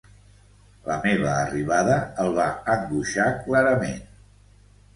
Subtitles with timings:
[0.87, 2.47] La meva arribada el va
[2.79, 4.05] angoixar clarament.